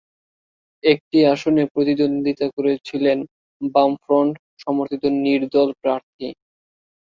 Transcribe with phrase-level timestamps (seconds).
[0.83, 3.17] একটি আসনে প্রতিদ্বন্দ্বিতা করেছিলেন
[3.71, 6.27] বামফ্রন্ট-সমর্থিত নির্দল প্রার্থী।